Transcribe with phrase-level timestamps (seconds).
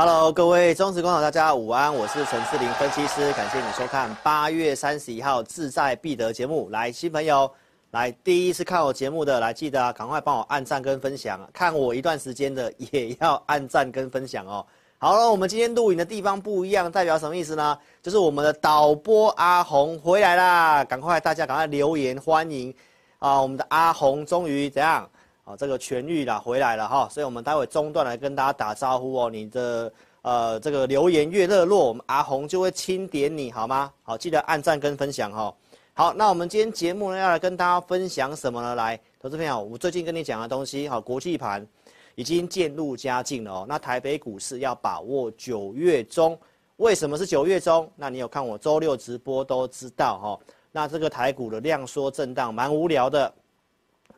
[0.00, 6.68] Hello，各位忠实观众，大家午安，我是陈志玲分析师，感谢你收看八月三十一号志在必得节目。
[6.70, 7.50] 来，新朋友，
[7.90, 14.64] 来第一次看我节目的，来记得啊，赶快帮我按赞跟分享，看我一段时间的也要按赞跟分享哦。
[14.98, 17.76] 好了，我们今天录影的地方不一样，代表什么意思呢？
[18.00, 20.84] 就是我们的导播阿红回来啦！
[20.84, 22.72] 赶快大家赶快留言欢迎
[23.18, 23.42] 啊！
[23.42, 25.10] 我们的阿红终于怎样
[25.48, 25.56] 啊？
[25.56, 27.08] 这个痊愈了，回来了哈！
[27.10, 29.30] 所以我们待会中段来跟大家打招呼哦。
[29.30, 33.90] 你的呃这个留言越热络，我们阿红就会钦点你好吗？
[34.02, 35.54] 好，记得按赞跟分享哈。
[35.94, 38.74] 好，那我们今天节目呢要来跟大家分享什么呢？
[38.74, 41.66] 来，投资朋友，我最近跟你讲的东西哈，国际盘。
[42.14, 43.66] 已经渐入佳境了哦。
[43.68, 46.36] 那台北股市要把握九月中，
[46.78, 47.88] 为什么是九月中？
[47.94, 50.40] 那你有看我周六直播都知道哈。
[50.72, 53.32] 那这个台股的量缩震荡蛮无聊的，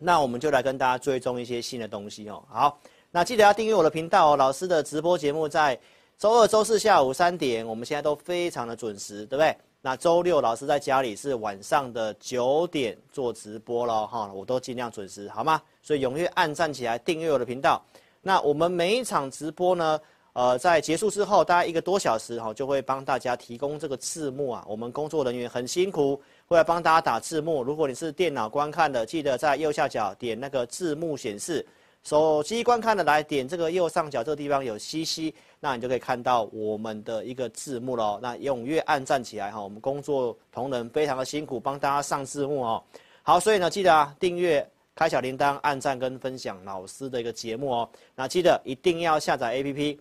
[0.01, 2.43] 那我们就来跟大家追踪一些新的东西哦。
[2.49, 2.79] 好，
[3.11, 4.37] 那记得要订阅我的频道哦。
[4.37, 5.79] 老师的直播节目在
[6.19, 9.55] 周二、周四下午三点，我们现在都非常的准时，对不对？
[9.83, 15.61] 那周六老师在家里是晚上的九点做直播了哈，我都尽量准时，好吗？
[15.83, 17.83] 所以踊跃按赞起来，订阅我的频道。
[18.21, 19.99] 那我们每一场直播呢，
[20.35, 24.63] 呃，在结束之后大概一个多小时哈，就会帮大家提供这个字幕啊。
[24.69, 27.63] 我们工作人员很辛苦，会来帮大家打字幕。
[27.63, 31.65] 如果你是电脑观看的，记得在右下角点那个字幕显示；
[32.03, 35.33] 手机观看的来点这个右上角这个地方有 CC。
[35.61, 38.19] 那你就可以看到我们的一个字幕喽。
[38.21, 42.83] 那踊跃按赞起来哈，我们工作同仁非常的辛苦，帮大家上字幕哦。
[43.23, 47.89] 好，所以呢，记得啊，订阅、开小铃铛、按赞跟分享老师的一个节目哦。
[48.17, 49.97] 那记得一定要下载 APP，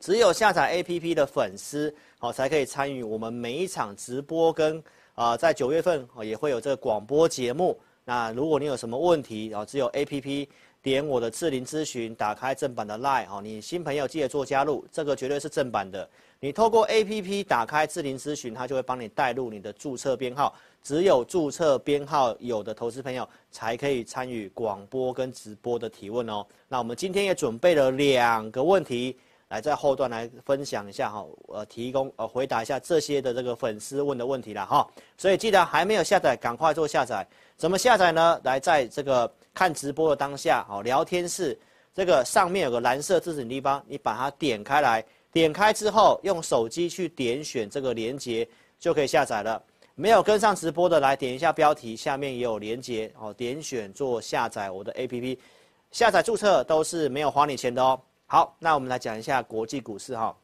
[0.00, 4.82] 只有下载 APP 的粉丝哦，才可以参与我们每一场直播跟
[5.16, 7.76] 啊、在九月份哦也会有这个广播节目。
[8.04, 10.46] 那如果你有什么问题哦，只有 APP。
[10.82, 16.08] 点我的智霖咨询，打开正版的 LINE 哦，你新朋友记得做加入，这个绝对是正版的。
[16.38, 26.46] 你透过 APP 打开智霖咨询，它就会帮你带入你的注册编号，只有注册编号有的投资朋友才可以参与广播跟直播的提问哦。
[26.68, 29.18] 那我们今天也准备了两个问题，
[29.48, 34.86] 来在后段来分享一下哈，呃，提供呃回答一下这些的这个粉丝问的问题了哈。
[35.16, 37.26] 所以记得还没有下载，赶快做下载。
[37.56, 38.40] 怎么下载呢？
[38.44, 39.30] 来在这个。
[39.56, 41.58] 看直播的当下，好，聊天室
[41.94, 45.02] 这个上面有个蓝色字的地方，你把它点开来，
[45.32, 48.46] 点开之后用手机去点选这个连接，
[48.78, 49.62] 就可以下载了。
[49.94, 55.38] 没有跟上直播的，来点一下标题，下面也有连接，哦，点选做下载我的 APP，
[55.90, 57.98] 下载注册都是没有花你钱的哦。
[58.28, 60.36] 好，那我们来讲一下国际股市哈，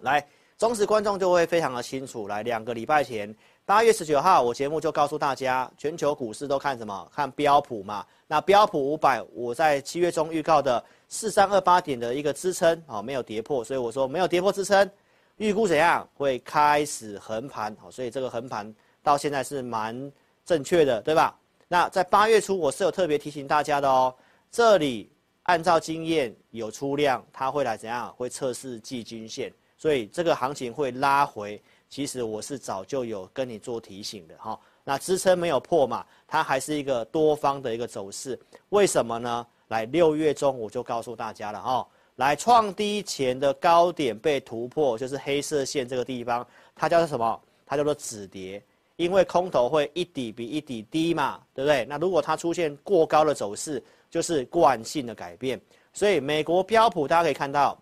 [0.00, 0.26] 来，
[0.58, 2.26] 忠实观众就会非常的清楚。
[2.26, 3.32] 来，两个礼拜前，
[3.64, 7.08] 八月十九号，我节目就告诉大家，全球股市都看什么？
[7.14, 8.04] 看标普嘛。
[8.26, 14.90] 那标普五百，我在七月中预告的四三二八点的一个支撑，好，没有跌破，所以我说没有跌破支撑，
[15.36, 18.74] 预估怎样会开始横盘，好，所以这个横盘
[19.04, 20.12] 到现在是蛮
[20.44, 21.38] 正确的，对吧？
[21.68, 24.12] 那在八月初我是有特别提醒大家的哦，
[24.50, 25.08] 这里
[25.44, 28.12] 按照经验有出量，它会来怎样？
[28.16, 34.58] 会测试季均线，所以这个行情会拉回，其实我是早就有跟你做提醒的哈。
[34.84, 38.38] 那支撑没有破嘛，它还是一个多方的一个走势，
[38.70, 39.46] 为什么呢？
[39.68, 41.86] 来六月中我就告诉大家了哈，
[42.16, 47.40] 来创低前的高点被突破，就是黑色线这个地方，它叫做什么？
[47.64, 48.60] 它叫做止跌，
[48.96, 51.84] 因为空头会一底比一底低嘛，对不对？
[51.84, 55.60] 那如果它出现过高的走势，就是惯性的改变。
[55.92, 57.80] 所以美国标普大家可以看到，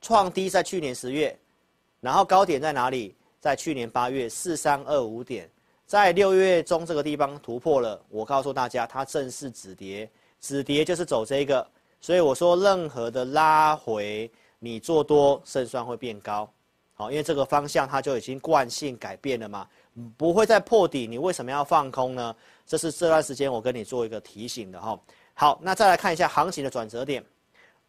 [0.00, 1.36] 创低在去年十月，
[2.00, 3.14] 然后高点在哪里？
[3.40, 5.50] 在去年八月四三二五点。
[5.86, 10.08] 在六月中这个地方突破了，我告诉大家，它正式止跌，
[10.40, 11.66] 止跌就是走这个，
[12.00, 16.48] 所以我说任何的拉回，你做多胜算会变高，
[16.94, 19.66] 好，因为这个方向它就已经惯性改变了嘛，
[20.16, 22.36] 不会再破底，你为什么要放空呢？
[22.64, 25.00] 这是这段时间我跟你做一个提醒的哈。
[25.40, 27.24] 好，那再来看一下行情的转折点。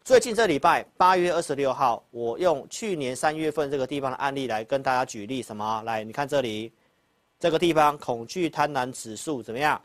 [0.02, 5.82] 最近这礼拜八月二十六号，我用去年三月份这个地方的案例来跟大家举例什么？
[5.84, 6.72] 来，你看这里，
[7.38, 9.78] 这个地方恐惧贪婪指数怎么样？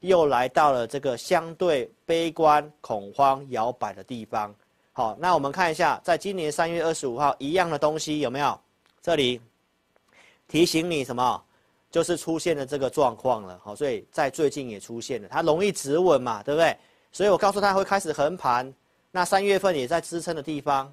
[0.00, 4.54] 又来到了这个相对悲观、恐慌、摇摆的地方。
[4.92, 8.60] 好，那我们看一下，在今年三月二十五号一样的东西有没有？
[9.00, 9.40] 这里
[10.46, 11.42] 提醒你什么？
[11.90, 13.58] 就是出现了这个状况了。
[13.64, 16.76] 好，所以在最近也出现了，它容易止稳嘛，对不对？
[17.14, 18.70] 所以我告诉他会开始横盘。
[19.12, 20.92] 那三月份也在支撑的地方，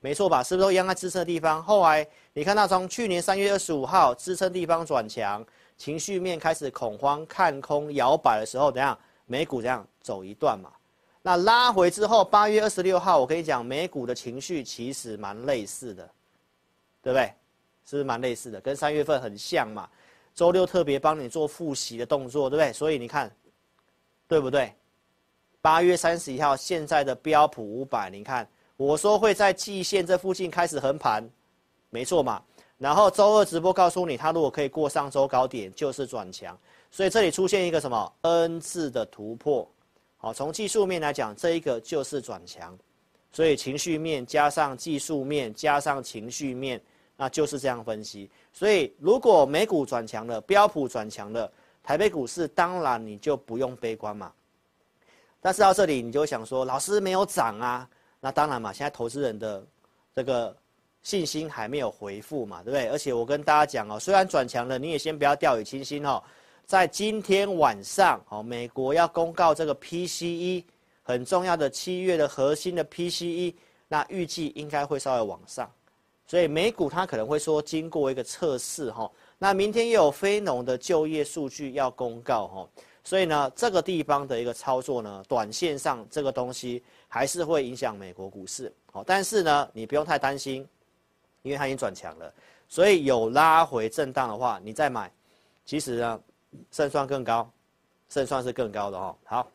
[0.00, 0.42] 没错吧？
[0.42, 1.62] 是不是都一样在支撑的地方？
[1.62, 5.44] 后来你看到从去年三月二十五号支撑地方转强。
[5.76, 8.98] 情绪面开始恐慌、看空、摇摆的时候，怎样？
[9.26, 10.72] 美股这样走一段嘛？
[11.22, 16.02] 那拉回之后，八月二十六号，我跟你讲，美股的情绪其实蛮类似的，
[17.00, 17.32] 对不对？
[17.84, 18.60] 是不是蛮类似的？
[18.60, 19.88] 跟三月份很像嘛？
[20.34, 22.72] 周六特别帮你做复习的动作，对不对？
[22.72, 23.30] 所以你看，
[24.26, 24.74] 对不对？
[25.60, 31.28] 八月三十一号，现在的标普五百，你看，我说会在季线这附近开始横盘，
[31.90, 32.42] 没错嘛？
[32.78, 36.56] 然后周二直播告诉你，它如果可以过上周高点，就是转强。
[36.90, 39.68] 所以这里出现一个什么 N 字的突破，
[40.16, 42.78] 好，从技术面来讲，这一个就是转强。
[43.32, 46.80] 所以情绪面加上技术面加上情绪面，
[47.16, 48.30] 那就是这样分析。
[48.52, 51.50] 所以如果美股转强了，标普转强了，
[51.82, 54.32] 台北股市当然你就不用悲观嘛。
[55.40, 57.88] 但是到这里你就想说，老师没有涨啊？
[58.20, 59.64] 那当然嘛，现在投资人的
[60.14, 60.56] 这个。
[61.00, 62.88] 信心还没有回复嘛，对不对？
[62.88, 66.22] 而且我跟大家讲哦，虽然转强了，你也先不要掉以轻心哦。
[66.66, 70.64] 在今天晚上哦，美国要公告这个 PCE
[71.02, 73.54] 很重要的七月的核心的 PCE，
[73.86, 75.70] 那预计应该会稍微往上，
[76.26, 79.10] 所以美股它可能会说经过一个测试哈。
[79.38, 82.68] 那明天又有非农的就业数据要公告哈，
[83.08, 89.02] 所以呢，这个地方的一个操作呢，短线上这个东西还是会影响美国股市好。
[89.02, 90.68] 但是呢，你不用太担心。
[91.42, 92.34] 因为它已经转强了，
[92.68, 95.10] 所以有拉回震荡的话，你再买，
[95.64, 96.20] 其实呢，
[96.72, 97.48] 胜算更高，
[98.10, 99.16] 胜算是更高的哦。
[99.24, 99.48] 好，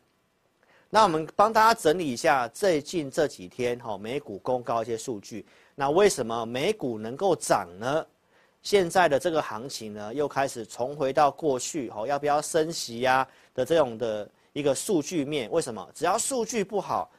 [0.90, 5.46] 那我们帮大家整理一下最近这几天哈美股公告一些数据，
[5.76, 8.06] 那为什么美股能够涨呢？
[8.64, 15.50] 现在的这个行情呢，又开始重回到过去哈，要不要升息呀的这种的一个数据面？
[15.52, 15.90] 为什么？
[15.94, 17.12] 只要数据不好，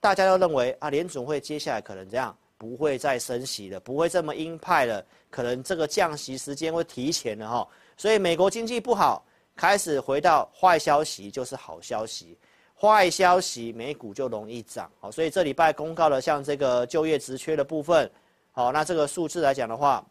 [0.00, 2.36] 大家都认为啊联总会接下来可能这样。
[2.60, 7.68] 不会再升息了，不会这么鹰派了，可能这个降息时间会提前了哈。
[7.96, 9.24] 所以美国经济不好，
[9.54, 12.36] 开始回到坏消息就是好消息，
[12.74, 14.90] 坏消息美股就容易涨。
[14.98, 18.10] 好，所以这礼拜公告了像这个就业职缺的部分，
[18.50, 20.04] 好，那这个数字来讲的话，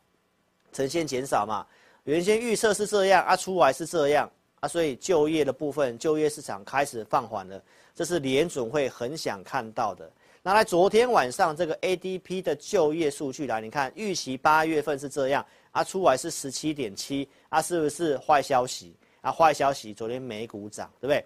[0.71, 1.67] 呈现减少嘛，
[2.05, 7.61] 原先预测是这样啊，出来是这样啊，所以就业的部分，就业市场开始放缓了，
[7.93, 10.09] 这是联准会很想看到的。
[10.43, 19.31] 拿来昨天晚上这个 ADP 的就业数据来，你看预期八月份是这样啊，出来是十七点七啊，是不是坏消息啊？
[19.31, 21.25] 坏消息，昨天美股涨，对不对？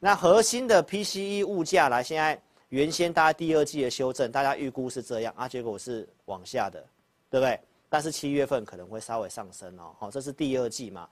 [0.00, 2.40] 那核心的 PCE 物价来，现在
[2.70, 6.82] 原先大家第二季的修正，大家预估是这样啊，结果是往下的，
[7.30, 7.60] 对不对？
[7.90, 11.06] 但是七月份可能会稍微上升哦，好，这是第二季嘛，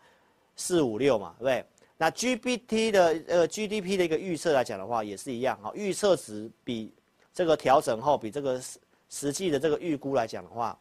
[0.61, 1.65] 四五六嘛，对不对？
[1.97, 6.93] 那 GPT 的呃 GDP 的一个预测来讲的话，也是一样啊，预测值比。
[7.33, 10.77] 这个调整后比这个实实际的这个预估来讲的话，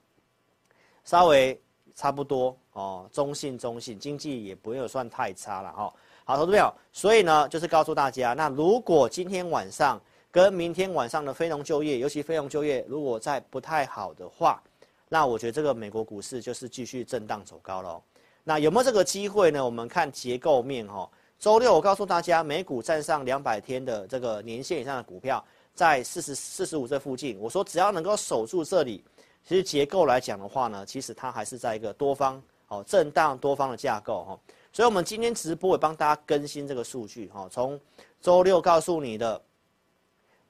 [1.05, 1.57] 稍微
[1.93, 5.93] 差不多哦，中性中性，经济也不用算太差了哈、哦。
[6.25, 14.61] 好，投资朋友，所以呢，就是告诉大家，那如果今天晚上跟明天晚上的非农就业，尤其非农就业如果再不太好的话，
[15.07, 18.01] 那我觉得这个美国股市就是继续震荡走高喽。
[18.49, 19.63] 那有没有这个机会呢？
[19.63, 25.45] 我们看结构面哈、周六我告诉大家，美股站上两百天的这个年线以上的股票。
[25.75, 29.05] 在四十四十五这附近，我说只要能够守住这里，
[29.47, 34.39] 其实结构来讲的话呢，其实它还是在一个多方哦震荡多方的架构哈，
[34.73, 37.79] 所以我们今天直播也帮大家更新这个数据哈，从
[38.19, 39.39] 周六告诉你的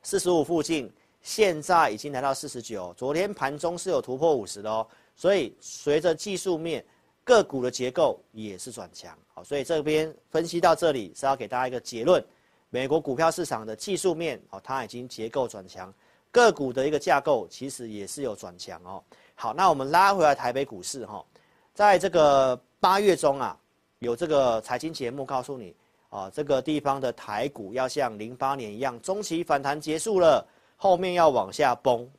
[0.04, 0.90] 四十五附近，
[1.22, 4.88] 现在已经来到四十九，昨天盘中是有突破五十的哦，
[5.18, 6.84] 所以随着技术面
[7.30, 12.26] 个股的结构也是转强，好，所以这边分析到这里是要给大家一个结论。
[12.72, 15.94] 美国股票市场的技术面哦，它已经结构转强，
[16.32, 19.04] 个股的一个架构其实也是有转强哦。
[19.36, 21.24] 好，那我们拉回来台北股市哈，
[21.72, 23.56] 在这个八月中啊，
[24.00, 25.76] 有这个财经节目告诉你
[26.10, 30.44] 啊，这个地方的台股要像零八年一样，中期反弹结束了，
[30.78, 32.10] 后面要往下崩。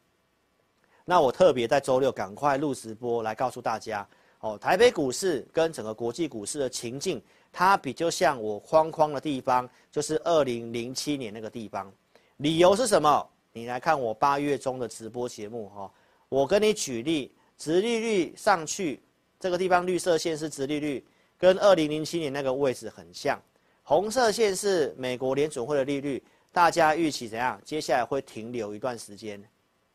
[1.04, 4.06] 那我特别在周六赶快录直播来告诉大家，
[4.40, 11.92] 哦，台北股市跟整个国际股市的情境，它比较像我框框的地方，就是二零零七年那个地方。
[12.38, 13.28] 理由是什么？
[13.52, 15.92] 你来看我八月中的直播节目哈、
[16.28, 19.02] 我跟你举例，殖利率上去，
[19.38, 21.04] 这个地方绿色线是殖利率，
[21.36, 23.38] 跟二零零七年那个位置很像。
[23.82, 27.60] 红色线是美国联准会的利率，大家预期怎样？
[27.64, 29.42] 接下来会停留一段时间，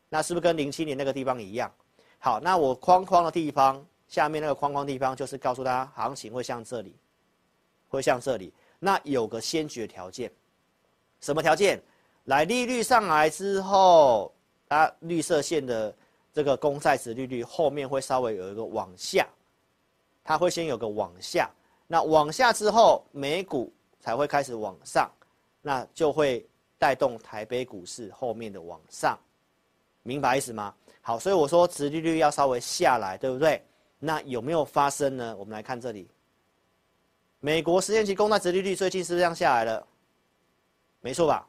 [0.09, 1.71] 那是不是跟零七年那个地方一样？
[2.19, 6.95] 好，那我框框的地方，下面那个框框地方就是告诉大家，行情会像这里，
[7.89, 8.53] 会像这里。
[8.79, 10.31] 那有个先决条件，
[11.21, 11.81] 什么条件？
[12.25, 14.33] 来，利率上来之后，
[14.67, 15.95] 啊，绿色线的
[16.33, 19.27] 这个公债殖利率后面会稍微有一个往下，
[20.24, 21.50] 它会先有个往下，
[21.88, 25.09] 那往下之后，美股才会开始往上，
[25.62, 26.43] 那就会
[26.77, 29.17] 带动台北股市后面的往上，
[30.03, 30.74] 明白意思吗？
[31.01, 33.63] 好，所以我说殖利率要稍微下来，对不对？
[34.05, 35.35] 那有没有发生呢？
[35.35, 36.07] 我们来看这里，
[37.39, 39.85] 美国十年期公债殖利率最近是不是这样下来了？
[41.01, 41.47] 没错吧？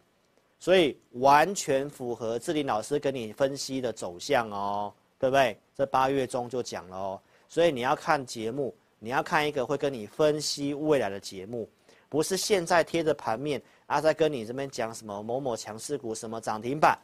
[0.59, 5.61] 所以完全符合志霖老师跟你分析的走向哦，对不对？
[5.75, 7.21] 这八月中就讲了哦。
[7.47, 11.69] 所以你要看节目，你要看一个会跟你分析未来的节目，
[12.09, 16.99] 不是现在贴着盘面啊，在跟你这边讲什么某某强势股、什么涨停板，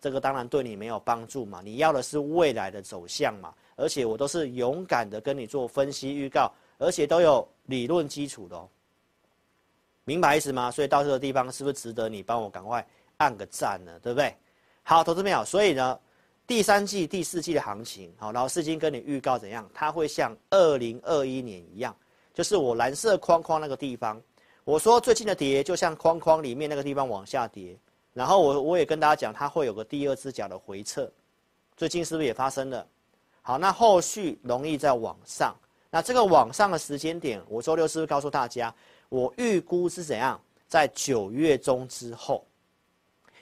[0.00, 1.60] 这个当然对你没有帮助嘛。
[1.64, 8.68] 你要的是未来的走向嘛，而且我都是勇敢的跟你做分析预告，而且都有理论基础的哦。
[10.04, 10.68] 明白意思吗？
[10.68, 12.84] 所以到这个地方是不是值得你帮我赶快
[13.18, 13.96] 按个赞呢？
[14.02, 14.34] 对不对？
[14.82, 16.00] 好，投资朋友，所以呢，
[16.46, 21.94] 第三季、第四季的行情，好，老师已经跟你预告怎样，它会像二零二一年一样，
[22.34, 24.20] 就是我蓝色框框那个地方，
[24.64, 27.78] 我说最近的跌就像框框里面那个地方往下跌，
[28.12, 31.08] 然后我我也跟大家讲，它会有个第二只脚的回撤，
[31.76, 32.86] 最近是不是也发生了？
[33.48, 35.56] 好，那后续容易再往上，
[35.88, 38.74] 那这个往上的时间点，我周六是不是告诉大家？
[39.08, 42.46] 我预估是怎样，在九月中之后，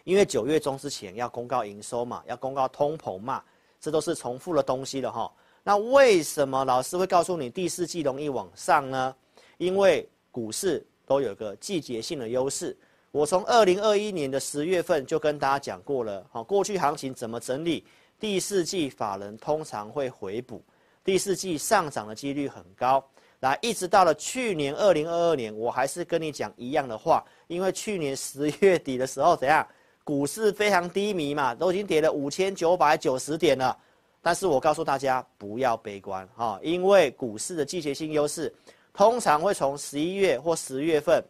[0.05, 3.43] 因为九月中之前要公告营收嘛，要公告通膨嘛，
[3.81, 5.29] 这都是重复的东西了哈。
[5.65, 9.13] 那为什么老师会告诉你第四季容易往上呢？
[9.59, 12.77] 因为股市都有个季节性的优势。
[13.11, 17.85] 我从二零二一年的十月份就跟大家讲过了，好，过去行情怎么整理，
[18.19, 20.63] 第四季法人通常会回补，
[21.05, 23.05] 第四季上涨的几率很高。
[23.41, 29.67] 来，一直到了去年二零二二年，我还是跟你讲一样的话，因为去年十月底的时候怎样，
[30.05, 33.77] 股市非常低迷嘛，都已经跌了五千九百九十点了。
[34.23, 38.53] 但是我告诉大家不要悲观哈，因为股市的季节性优势，
[38.95, 41.23] 通常会从十一月或十月份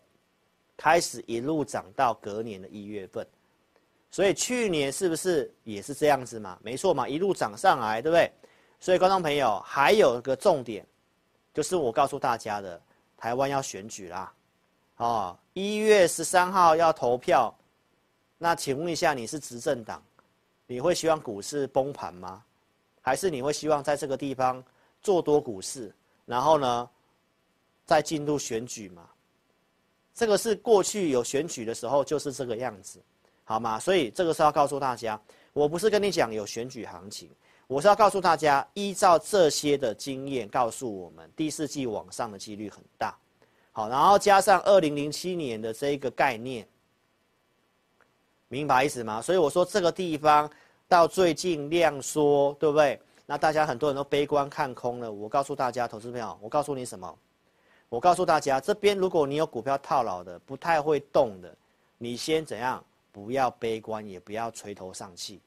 [0.76, 3.26] 开始一路涨到隔年的一月份，
[4.16, 6.58] 所以去年是不是也是这样子嘛？
[6.62, 8.32] 没错嘛，一路涨上来，对不对？
[8.80, 10.86] 所以观众朋友还有一个重点。
[11.52, 12.80] 就是我告诉大家的，
[13.14, 14.32] 台湾要选举啦，
[14.96, 17.54] 哦，一月十三号要投票，
[18.38, 20.02] 那请问一下，你是执政党，
[20.66, 22.42] 你会希望股市崩盘吗？
[23.02, 24.64] 还是你会希望在这个地方
[25.02, 25.94] 做多股市，
[26.24, 26.88] 然后呢，
[27.84, 29.06] 再进入选举吗？
[30.14, 32.98] 这个是过去有选举的时候就是这个样子，
[33.48, 33.78] 好吗？
[33.78, 35.18] 所以这个是要告诉大家，
[35.52, 37.30] 我不是跟你讲有选举行情。
[37.68, 43.16] 我是要告诉大家，依照这些的经验，告诉我们第四季往上的几率很大。
[43.70, 46.66] 好，然后加上二零零七年的这一个概念，
[48.48, 49.22] 明白意思吗？
[49.22, 50.50] 所以我说这个地方
[50.88, 53.00] 到最近量缩，对不对？
[53.26, 55.10] 那大家很多人都悲观看空了。
[55.10, 57.18] 我告诉大家，投资朋友，我告诉你什么？
[57.88, 61.54] 我告诉大家，这边如果你有股票套牢的，不太会动的，
[61.98, 62.84] 你先怎样？
[63.16, 65.40] 不要悲观，也不要垂头丧气。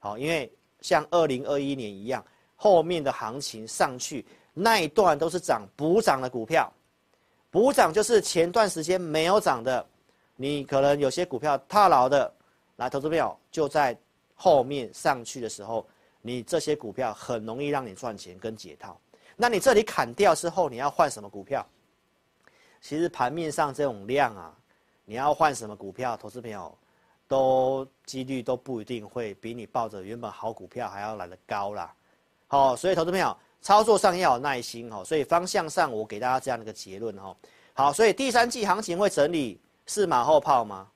[0.00, 0.52] 好，因为。
[0.82, 2.26] 像二零二一年一样，
[2.56, 6.68] 后面的行情上去那一段都是涨补涨的股票，
[7.52, 9.86] 补涨就是前段时间没有涨的，
[10.34, 12.34] 你可能有些股票套牢的，
[12.74, 13.96] 来投资票就在
[14.34, 15.86] 后面上去的时候，
[16.20, 19.00] 你这些股票很容易让你赚钱跟解套。
[19.36, 21.64] 那你这里砍掉之后，你要换什么股票？
[22.80, 24.52] 其实盘面上这种量啊，
[25.04, 26.16] 你要换什么股票？
[26.16, 26.76] 投资朋友。
[27.32, 31.90] 都几率都不一定会比你抱着原本好股票还要来得高啦，
[32.46, 37.34] 好，所以投资朋友操作上要有耐心哦，所以方向上我给大家这样的一个结论哦，
[37.72, 40.88] 好，所以第三季行情会整理是马后炮吗？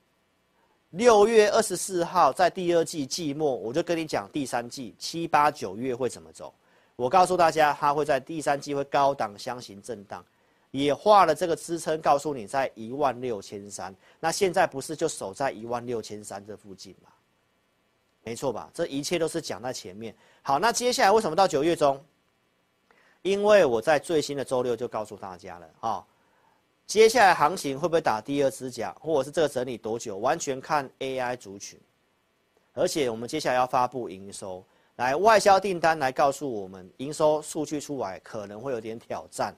[0.91, 6.53] 六月二十四号在第二季季末我就跟你讲第三季七八九月会怎么走，
[6.97, 10.23] 我告诉大家它会在第三季会高档箱型震荡。
[10.85, 13.95] 也画了这个支撑，告诉你在一万六千三。
[14.21, 17.11] 那现在不是就守在一万六千三这附近吗？
[18.23, 18.69] 没错吧？
[18.75, 20.15] 这一切都是讲在前面。
[20.43, 22.05] 好，那接下来为什么到九月中？
[23.23, 26.05] 因为我在最新的周六就告诉大家了啊、
[26.87, 31.79] 接下来行情会不会打第二支脚，或者是这个整理多久，完全看 AI 族群。
[32.75, 34.65] 而且我们接下来要发布营收，
[34.97, 39.53] 来外销订单来告诉我们营收数据出来可能会有点挑战，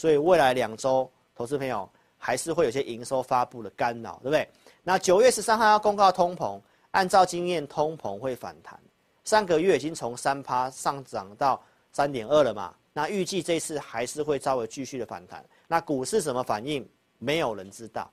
[0.00, 4.48] 所以未来两周，投资朋友还是会有些营收发布的干扰，对不对？
[4.82, 6.58] 那九月十三号要公告通膨，
[6.92, 8.80] 按照经验，通膨会反弹。
[9.24, 12.74] 上个月已经从三趴上涨到三点二了嘛？
[12.94, 15.44] 那预计这次还是会稍微继续的反弹。
[15.68, 16.88] 那股市什么反应？
[17.18, 18.10] 没有人知道，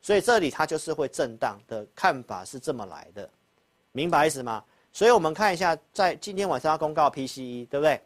[0.00, 3.28] 所以这里它就是会震荡的看法是这么来的，
[3.90, 4.62] 明白意思吗？
[4.92, 8.00] 所以我们看一下，在今天晚上要公告 PCE，对不对？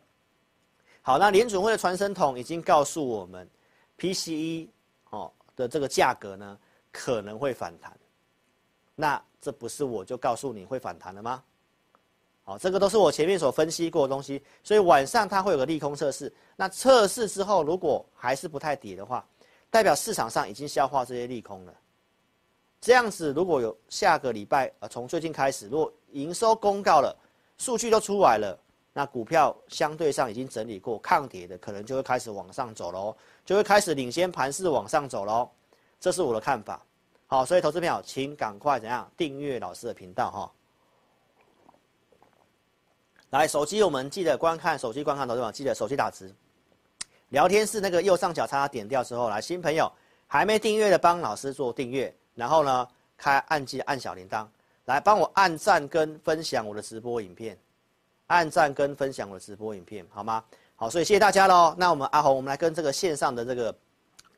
[1.03, 3.49] 好，那联准会的传声筒已经告诉我们
[3.99, 4.69] ，PCE
[5.11, 6.59] 哦的这个价格呢
[6.93, 7.97] 可能会反弹。
[8.95, 11.43] 那这不是我就告诉你会反弹了吗？
[12.45, 16.33] 好，这个都是我前面所分析过的东西，所以晚上它会有个利空测试。
[16.57, 19.25] 那测试之后，如果还是不太跌的话，
[19.71, 21.75] 代表市场上已经消化这些利空了。
[22.81, 27.15] 这样子，如果有下个礼拜，呃，从最近开始，如果营收公告了，
[27.59, 28.59] 数据都出来了，
[28.99, 35.49] 那股票相对上已经整理过抗跌的，可能就会开始往上走喽，就会开始领先盘势往上走喽。
[36.01, 36.85] 这是我的看法。
[37.29, 40.53] 好，所以投资朋友，请赶快怎样订阅老师的频道哈。
[43.31, 46.35] 来，手机我们记得观看，手机观看，投资朋友记得手机打直。
[47.29, 49.89] 聊天室那个右上角叉叉点掉之后，来新朋友
[50.27, 54.45] 还没订阅的帮老师做订阅，然后呢开按键按小铃铛，
[54.87, 57.57] 来帮我按赞跟分享我的直播影片，
[58.29, 60.43] 按赞跟分享我的直播影片好吗？
[60.77, 61.75] 好，所以谢谢大家喽。
[61.77, 63.75] 那我们阿红，我们来跟这个线上的这个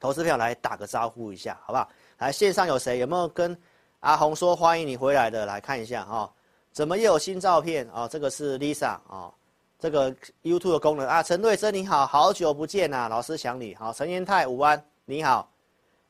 [0.01, 1.89] 投资票来打个招呼一下，好不好？
[2.19, 2.99] 来线上有谁？
[2.99, 3.57] 有没有跟
[4.01, 5.45] 阿红说欢迎你回来的？
[5.45, 6.33] 来看一下哈。
[6.73, 8.09] 怎么又有新照片啊？
[8.09, 9.31] 这个是 Lisa 啊，
[9.79, 11.23] 这个 YouTube 的功能啊。
[11.23, 13.75] 陈瑞珍你好，好久不见呐，老师想你。
[13.75, 15.51] 好，陈延泰午安，你好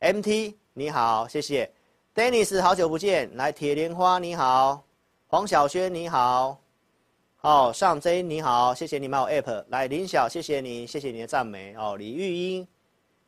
[0.00, 1.72] ，MT 你好，谢谢
[2.14, 4.84] ，Dennis 好久不见，来铁莲花你好，
[5.26, 6.60] 黄小轩你好，
[7.42, 12.68] 哦上 J 你好，谢谢你买我 App，来林晓谢谢你，谢谢你的赞美哦，李玉英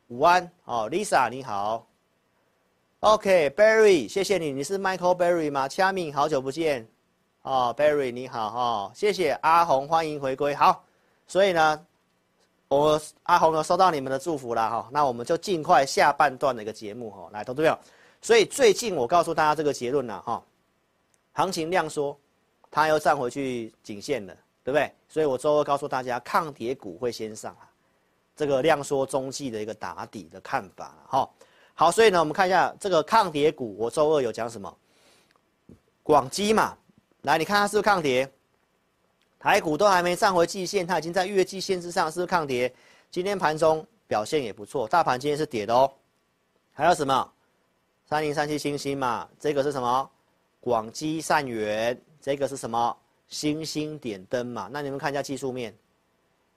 [0.09, 1.87] 午安哦，Lisa 你好
[3.01, 5.67] ，OK，Barry 谢谢你，你是 Michael Barry 吗？
[5.67, 6.87] 恰敏好久不见。
[7.41, 10.55] 哦，Barry 你好哈、哦，谢谢阿红，欢迎回归。
[10.55, 10.85] 好，
[11.27, 11.87] 所以呢，
[12.69, 17.79] 我阿红呢收到你们的祝福了哈、哦，那我们就尽快下半段的一个节目哈、哦，来，投资朋友。
[18.21, 20.43] 所以最近我告诉大家这个结论了哈、哦，
[21.33, 22.15] 行情量缩，
[22.73, 24.91] 它又站回去颈线了，对不对？
[25.07, 27.69] 所以我周二告诉大家，抗跌股会先上啊，
[28.35, 31.31] 这个量缩中继的一个打底的看法哈、
[31.75, 34.75] 好，所以呢，我们看一下这个抗跌股，我周二有讲什么？
[36.03, 36.77] 广基嘛。
[37.23, 38.29] 来，你看它是不是抗跌？
[39.39, 42.75] 台股都还没站回季线，它已经在月季线之上，是不是抗跌？
[43.11, 45.93] 今天盘中表现也不错，大盘今天是跌的哦。
[46.73, 47.33] 还有什么？
[48.09, 50.11] 三零三七星星嘛，这个是什么？
[50.61, 52.97] 广基善元，这个是什么？
[53.27, 54.69] 星星点灯嘛。
[54.71, 55.77] 那你们看一下技术面，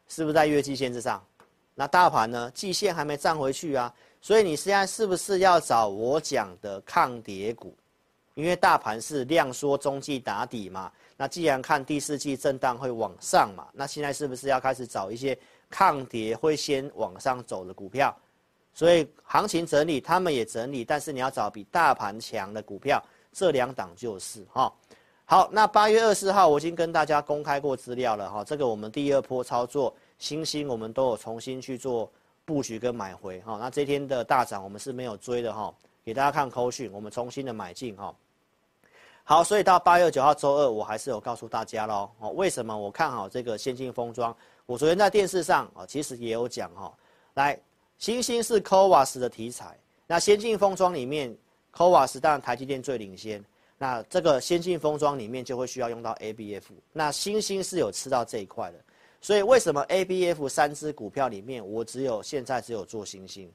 [0.07, 1.21] 是不是在月季线之上？
[1.73, 2.51] 那大盘呢？
[2.51, 7.75] 季线还没站回去啊，所以你现在是不是要找我讲的抗跌股？
[8.35, 15.37] 因为大盘是量缩中继打底嘛，那既然看第四季震荡会往上嘛，那现在是不是要开始找一些
[15.69, 18.15] 抗跌会先往上走的股票？
[18.73, 23.01] 所以行情整理，他们也整理，但是你要找比大盘强的股票，
[23.31, 24.71] 这两档就是哈。
[25.27, 32.07] 好，那八月二十四号我已经跟大家公开过资料了哈，这个我们第二波操作星星我们都有重新去做
[32.45, 38.13] 布局跟买回哈，那这天的大涨我们是没有追的哈，给大家看扣讯，我们重新的买进哈。
[39.23, 42.07] 好，所以到八月九号周二，我还是有告诉大家喽。
[42.19, 44.35] 哦，为什么我看好这个先进封装？
[44.67, 46.93] 我昨天在电视上啊，其实也有讲哈。
[47.33, 47.59] 来，
[47.97, 51.35] 星星是 c o v a s 的题材，那先进封装里面
[51.75, 53.43] c o v a s 当然台积电最领先。
[53.77, 58.79] 那这个先进封装里面就会需要用到 ABF，那星星是有吃到这一块的。
[59.21, 63.51] 所以为什么 ABF 三只股票里面，我只有现在只有做星星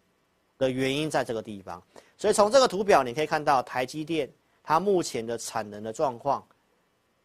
[0.59, 1.83] 的原因在这个地方。
[2.16, 4.30] 所以从这个图表你可以看到台积电。
[4.62, 6.46] 它目前的产能的状况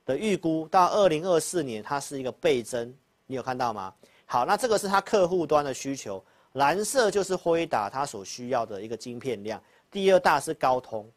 [0.03, 2.91] 的预估到二零二四年，它是一个倍增，
[3.27, 3.93] 你有看到吗？
[4.25, 11.07] 好，那这个是它客户端的需求，蓝色就是辉达它所需要的一个晶片量，第二大是高通，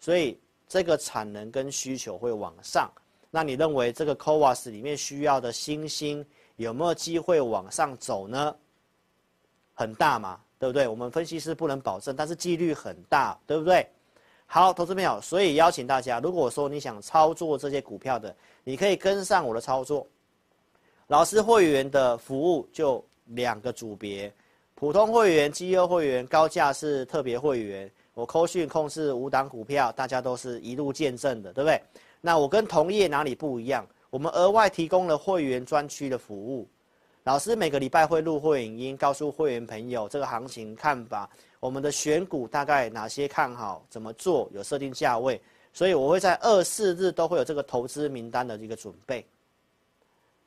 [0.00, 0.36] 所以
[0.72, 2.90] 这个产能跟需求会往上。
[3.30, 6.24] 那你认为这个 CoWAS 里面需要的新兴
[6.56, 8.56] 有没有机会往上走呢？
[9.74, 10.88] 很大嘛，对不对？
[10.88, 13.86] 我们分析师不能保证，但是几率很大，对不对？
[14.46, 20.06] 好，投资朋友，所以邀请大家，如果说你想操作这些股票的，你可以跟上我的操作。
[21.08, 24.32] 老师会员的服务就两个组别：
[24.74, 27.92] 普通会员、基优会员、高价是特别会员。
[28.14, 31.82] 我扣讯控制五档股票，大家都是一路见证的，对不对？
[32.20, 33.86] 那我跟同业哪里不一样？
[34.10, 36.68] 我们额外提供了会员专区的服务。
[37.24, 45.40] 老师每个礼拜会录会影音，告诉会员朋友这个行情看法，我们的选股大概哪些看好，怎么做，有设定价位，
[45.72, 49.24] 所以我会在二四日都会有这个投资名单的一个准备。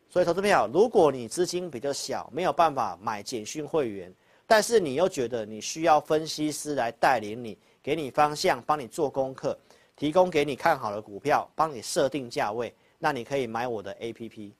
[0.09, 4.13] 所以投资朋友，如果你资金比较小，没有办法买简讯会员，
[4.47, 9.57] 但是你又觉得你需要分析师来带领你，给你方向，帮你做功课，
[9.95, 14.51] 提供给你看好的股票，帮你设定价位，那你可以买我的 APP。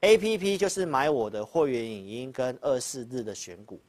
[0.00, 3.80] A P P 就是买我的会员影音跟二四日的选股，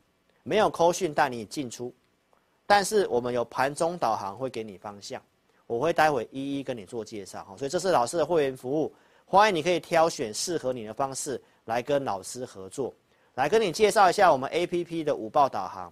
[0.44, 1.92] 没有扣讯带你进出，
[2.68, 5.20] 但是我们有盘中导航会给你方向，
[5.66, 8.94] 我会待会一一跟你做介绍哈，所以这是老师的会员服务，
[9.26, 12.94] 欢迎你可以挑选适合你的方式来跟老师合作，
[13.36, 15.92] 来跟你介绍一下我们 A P P 的五报导航，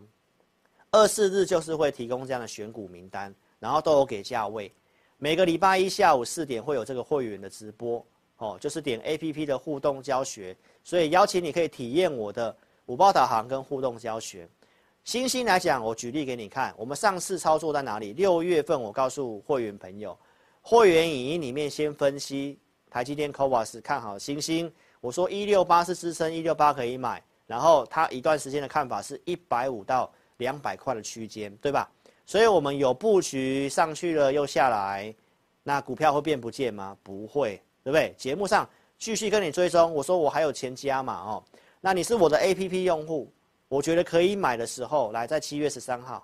[0.91, 4.71] 二四日就是会提供这样的选股名单，然后都有给价位，
[5.17, 8.05] 每个礼拜一下午四点会有这个会员的直播。
[8.37, 12.55] 哦，就是点 A P P 的互动教学，所以邀请你可以体验我的
[12.87, 14.49] 五报导航跟互动教学。
[15.03, 18.13] 星星来讲，我举例给你看，我们上次操作在哪里？
[18.13, 20.17] 六月份我告诉会员朋友，
[20.61, 22.57] 会员影音里面先分析
[22.89, 31.91] 台积电 c o v a s 看好星星，我说一六八是支撑，一六八可以买，然后他一段时间的看法是一百五到两百块的区间，对吧？
[32.25, 35.13] 所以我们有布局上去了又下来，
[35.61, 36.95] 那股票会变不见吗？
[37.03, 37.61] 不会。
[37.83, 38.13] 对不对？
[38.15, 41.43] 节目上继续跟你追踪，我说我还有钱加嘛哦，
[41.79, 43.27] 那你是我的 APP 用户，
[43.69, 46.23] 我觉得可以买的时候，来在七月十三号，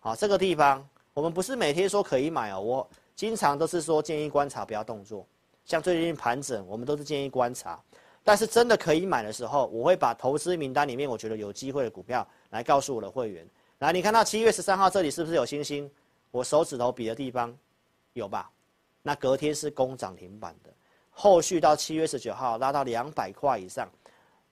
[0.00, 5.24] 好，这个地方我们不是每天说可以买哦，我经常都是说建议观察，不要动作。
[5.64, 7.80] 像最近盘整，我们都是建议观察，
[8.24, 13.46] 但是真的可以买的时候，我会把投资名单里面我觉得有机会的股票来告诉我的会员。
[13.80, 15.88] 来，你看到七月十三号这里是不是有星星？
[16.30, 17.54] 我手指头比的地方
[18.14, 18.50] 有吧？
[19.02, 20.72] 那隔天是攻涨停板的，
[21.10, 23.86] 后续到七月十九号拉到两百块以上，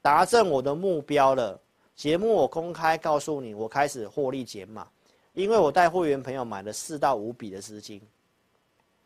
[0.03, 1.59] 达成我的目标了。
[1.97, 4.87] 节目我公开告诉你，我开始获利减码，
[5.33, 8.03] 因为我带会员朋友买了四到五笔的资金，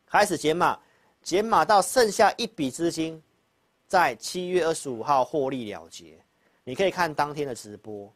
[0.07, 0.79] 开始减码，
[1.23, 3.23] 减码到剩下一笔资金，
[3.87, 6.19] 在七月二十五号获利了结。
[6.65, 8.13] 你可以看当天的直播，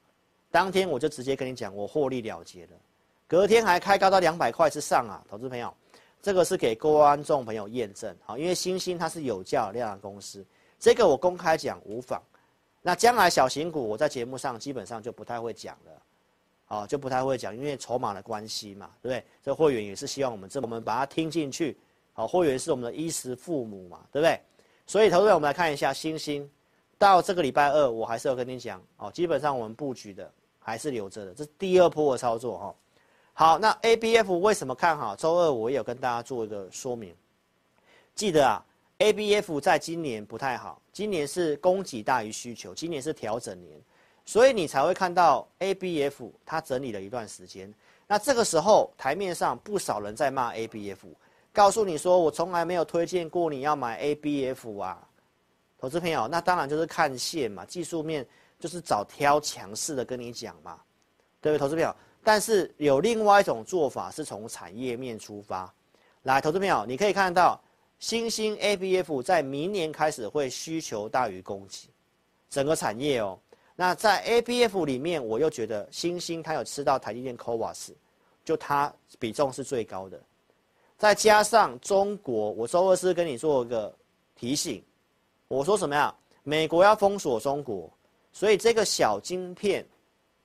[0.51, 2.73] 当天我就直接跟你讲，我获利了结了，
[3.29, 5.73] 隔天还开高到两百块之上啊，投资朋友。
[6.23, 10.45] 这个是给观众朋友验证，好，因为星星它是有价量的公司，
[10.79, 12.23] 这个我公开讲无妨。
[12.83, 16.03] 那将来小型股我在节目上基本上就不太会讲了，
[16.67, 19.25] 好，就不太会讲，因为筹码的关系嘛，对不对？
[19.43, 21.75] 这会员也是希望我们这我们把它听进去，
[22.13, 24.39] 好，会员是我们的衣食父母嘛，对不对？
[24.91, 26.51] 所以投资者我们来看一下星星，
[26.99, 32.75] 到这个礼拜二我还是要跟你讲，哦，基本上我们布局的还是留着的，这是第二波的操作哈。
[33.33, 35.15] 好，那 ABF 为什么看好？
[35.15, 37.15] 周二我也有跟大家做一个说明。
[38.17, 38.61] 记得啊
[38.99, 43.81] ，ABF 在今年不太好，今年是供给大于需求，今年是调整年，
[44.25, 47.73] 所以你才会看到 ABF 它整理了一段时间。
[48.09, 50.97] 那这个时候台面上不少人在骂 ABF，
[51.53, 55.09] 告诉你说我从来没有推荐过你要买 ABF 啊，
[55.79, 58.27] 投资朋友，那当然就是看线嘛，技术面
[58.59, 60.79] 就是找挑强势的跟你讲嘛，
[61.41, 61.95] 对不对，投资朋友？
[62.23, 65.73] 但是有另外一种做法，是从产业面出发，
[66.25, 67.59] 来，投资朋友，你可以看到，
[67.99, 71.89] 新兴 ABF 在明年开始会需求大于供给，
[72.51, 73.39] 整个产业哦。
[73.75, 77.97] 那在 ABF 里面，我又觉得新兴它有吃到台积电 c o v a s
[78.45, 80.21] 就它比重是最高的，
[81.01, 83.91] 再加上中国，我周二是跟你做个
[84.37, 84.85] 提醒，
[85.49, 86.15] 我说什么呀？
[86.43, 87.91] 美国要封锁中国，
[88.35, 89.83] 所以这个小晶片。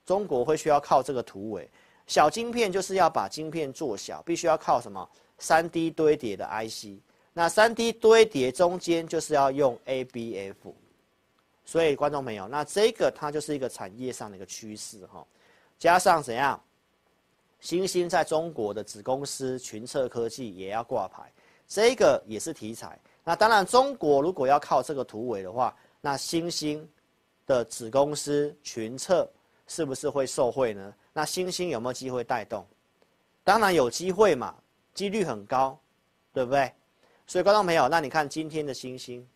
[0.05, 1.67] 中国会需要靠这个突围，
[2.05, 7.01] 小晶片就是要把晶片做小，必须要靠什么三 D 堆叠的 IC，
[7.33, 10.53] 那三 D 堆叠中间就是要用 ABF，
[11.65, 15.25] 所以观众朋友，那这个它就是一个产业上的一个趋势哈，
[15.79, 16.61] 加上怎样？
[17.65, 21.23] 新兴在中国的子公司群策科技也要挂牌，
[21.67, 22.97] 这个也是题材。
[23.23, 26.87] 那当然，中国如果要靠这个突围的话，那新兴
[27.47, 29.27] 的子公司群策。
[29.67, 30.93] 是不是会受惠呢？
[31.11, 32.63] 那星星有没有机会带动？
[33.43, 34.53] 当然有机会嘛，
[34.93, 35.75] 几率很高，
[36.31, 36.71] 对不对？
[37.25, 39.27] 所以观众朋友，那你看今天的星星，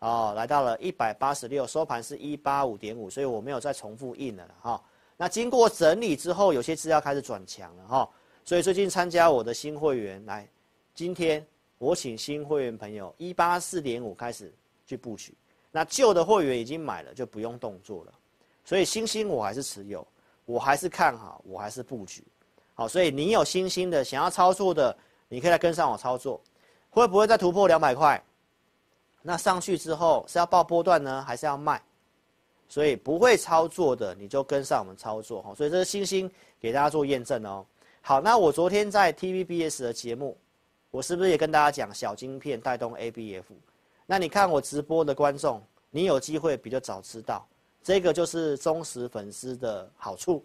[0.00, 4.82] 哦，来到了一百八十六，收盘是一八五点五，所以我没有再重复印了哈、
[5.20, 8.10] 那经过整理之后，有些资料开始转强了哈、
[8.42, 10.48] 所以最近参加我的新会员来，
[10.94, 14.50] 今天我请新会员朋友一八四点五开始
[14.86, 15.34] 去布局，
[15.70, 18.12] 那旧的会员已经买了，就不用动作了。
[18.64, 20.06] 所以欣兴我还是持有，
[20.46, 22.24] 我还是看好，我还是布局。
[22.72, 24.96] 好，所以你有欣兴的想要操作的，
[25.28, 26.40] 你可以来跟上我操作，
[26.88, 28.24] 会不会再突破两百块？
[29.20, 31.78] 那上去之后是要报波段呢，还是要卖？
[32.70, 35.52] 所以不会操作的，你就跟上我们操作哈。
[35.54, 36.30] 所以这是星星
[36.60, 37.66] 给大家做验证哦。
[38.00, 40.38] 好，那我昨天在 TVBS 的节目，
[40.92, 43.42] 我是不是也跟大家讲小晶片带动 ABF？
[44.06, 47.44] 那你看我直播的观众，你有机会比较早知道，
[47.82, 50.44] 这个就是忠实粉丝的好处。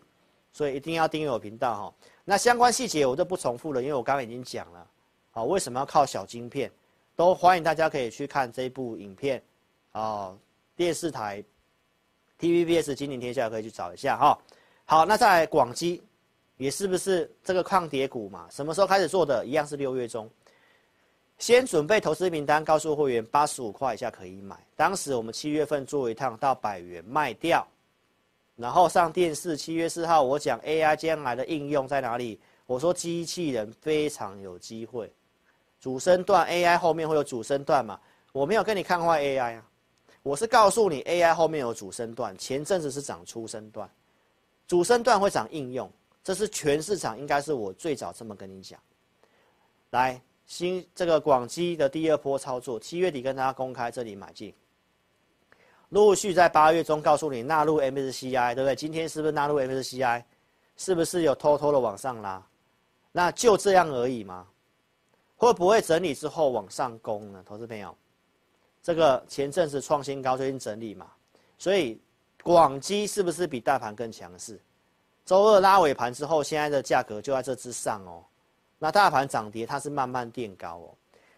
[0.51, 1.93] 所以一定要订阅我频道哈。
[2.23, 4.87] 那相关细节我就不重复了，因为我刚刚已经讲了。
[5.31, 6.71] 好，为什么要靠小晶片？
[7.15, 9.43] 都欢迎大家可以去看这部影片，
[9.91, 10.37] 哦，
[10.75, 11.43] 电视台
[12.39, 14.37] TVBS 金鼎天下可以去找一下哈。
[14.85, 16.01] 好，那再来广基，
[16.57, 18.47] 也是不是这个抗跌股嘛？
[18.51, 19.45] 什么时候开始做的？
[19.45, 20.29] 一样是六月中，
[21.37, 24.55] 先准备投资名单，告诉会员八十五块以下可以买。
[24.75, 27.65] 当时我们七月份做一趟到百元卖掉，
[28.55, 29.57] 然后上电视。
[29.57, 32.39] 七月四号我讲 AI 将来的应用在哪里？
[32.67, 35.11] 我说机器人非常有机会。
[35.79, 37.99] 主升段 AI 后面会有主升段嘛？
[38.31, 39.65] 我没有跟你看坏 AI 啊，
[40.25, 43.87] 我是告诉你 AI 后面有主升段，前阵子是涨初升段，
[44.67, 45.87] 主升段会涨应用，
[46.23, 48.79] 这是全市场应该是我最早这么跟你讲。
[49.91, 54.51] 来，新这个广基的第二波操作，七月底跟大家公开这里买进，
[55.89, 58.75] 陆续在八月中告诉你纳入 MSCI，对不对？
[58.75, 60.23] 今天是不是纳入 MSCI？
[60.75, 62.43] 是不是有偷偷的往上拉？
[63.11, 64.47] 那就这样而已吗？
[65.37, 67.43] 会不会整理之后往上攻呢？
[67.45, 67.95] 投资朋友，
[68.85, 71.07] 这个前阵子创新高，最近整理嘛，
[71.57, 71.99] 所以
[72.43, 74.59] 广基是不是比大盘更强势？
[75.25, 78.23] 周二拉尾盘之后，现在的价格就在这之上哦。
[78.77, 80.93] 那大盘涨跌它是慢慢垫高哦，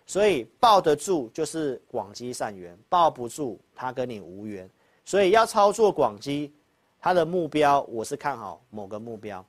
[0.06, 4.70] 所以抱得住就是广基善缘，抱不住它跟你无缘。
[5.06, 6.54] 所以要操作广基，
[7.00, 9.46] 它的目标我是看好某个目标，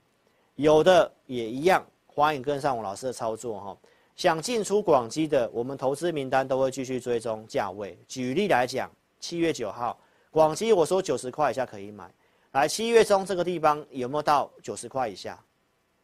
[0.55, 3.77] 有的也一样，欢迎跟上我老师的操作哈。
[4.19, 7.97] 想进出广基的，我们投资名单都会继续追踪价位。
[8.09, 9.97] 举例来讲，七月九号，
[10.29, 12.13] 广基我说九十块以下可以买。
[12.51, 15.39] 来，七月中这个地方有没有到九十块以下？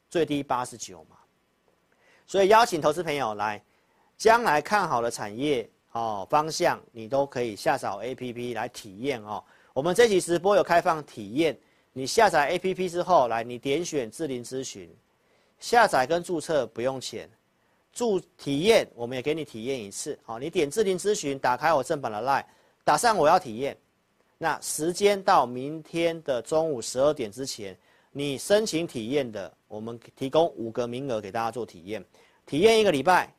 [0.08, 1.16] 最低八十九嘛。
[2.24, 3.60] 所以邀请投资朋友来，
[4.16, 9.42] 将来看好的产业哦方向，你都可以下载 APP 来体验哦。
[9.72, 11.58] 我们这期直播有开放体验，
[11.92, 14.88] 你下载 APP 之后，来你点选智霖咨询，
[15.58, 17.28] 下载跟注册不用钱。
[17.94, 20.18] 助体验，我们也给你体验一次。
[20.24, 22.44] 好，你点智霖咨询，打开我正版的 LINE，
[22.82, 23.76] 打上我要体验。
[24.36, 27.78] 那时间到明天的中午十二点之前，
[28.10, 32.04] 你申请体验的，我们提供五个名额给大家做体验。
[32.44, 33.32] 体验一个礼拜，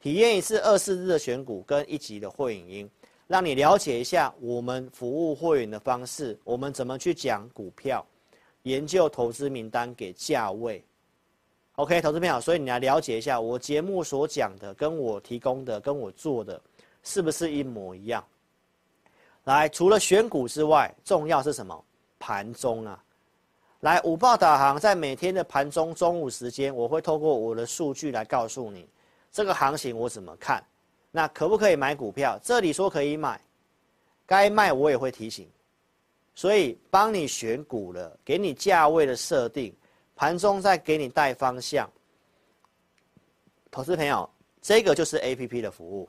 [0.00, 2.90] 体验一次二四日的选股跟一级的会影音，
[3.26, 8.06] 让你了解一下我们服务会员的方式，我们怎么去讲股票，
[8.62, 10.82] 研究投资名单给价位。
[11.76, 16.58] OK，投资朋友，所以你来了解一下我节目所讲的，跟我提供的，跟我做的，
[17.02, 18.24] 是不是一模一样？
[19.44, 21.84] 来，除了选股之外，重要是什么？
[22.18, 23.04] 盘中啊，
[23.80, 28.88] 来午报导航，在每天的盘中中午时间，我会透过我的数据来告诉你
[29.30, 30.64] 这个行情我怎么看，
[31.10, 32.40] 那可不可以买股票？
[32.42, 33.38] 这里说可以买，
[34.24, 35.46] 该卖我也会提醒，
[36.34, 39.74] 所以帮你选股了，给你价位的设定。
[40.16, 41.88] 盘中再给你带方向，
[43.70, 44.28] 投资朋友，
[44.62, 46.08] 这个就是 APP 的服务，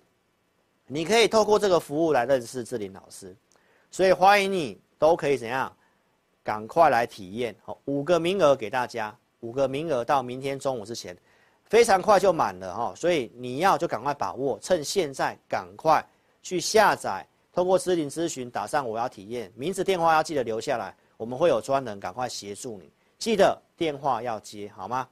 [0.88, 3.36] 你可以透过这个服务来认识智霖老师，
[3.92, 5.72] 所以欢迎你都可以怎样，
[6.42, 7.54] 赶快来体验。
[7.66, 11.16] 好，五个名额给大家，五个名额到明天中午之前，
[11.66, 16.02] 非常快就满了哈，所以你要就赶快把握，趁现在赶快
[16.42, 22.90] 去下载，透过智霖咨询打上我要体验，名字电话要记得留下来，我们会有专人赶快协助你。
[23.20, 25.08] 记得电话要接，好吗？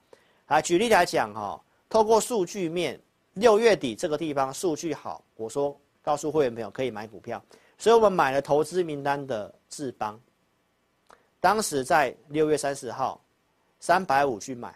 [0.48, 3.00] 来举例来讲哈，透过数据面，
[3.34, 7.42] 六月底这个地方数据好，我说告诉会员朋友可以买股票，
[7.78, 10.20] 所以我们买了投资名单的智邦，
[11.40, 13.22] 当时在六月三十号，
[13.80, 14.76] 三百五去买，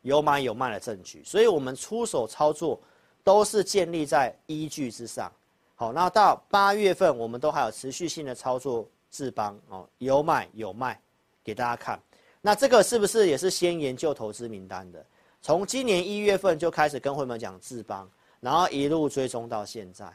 [0.00, 2.80] 有买有卖的证据，所以我们出手操作
[3.22, 5.30] 都是建立在依据之上。
[5.74, 10.98] 好，那到八月份我们都还有持续性的操作智邦哦，有买有卖。
[11.44, 12.00] 给大家看，
[12.44, 15.02] 那这个是不是也是先研究投资名单的？
[15.40, 18.06] 从今年一月份就开始跟会员们讲智邦，
[18.40, 20.12] 然后一路追踪到现在。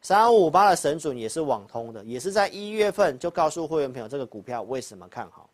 [0.00, 5.50] 三五五八的神准也是网通的，也是在一月份就告诉会员朋友这个股票为什么看好，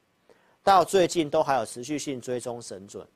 [0.62, 3.06] 到最近都还有持续性追踪神准，